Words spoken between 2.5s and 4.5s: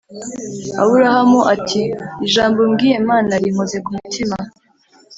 umbwiye Mana rinkoze ku mutima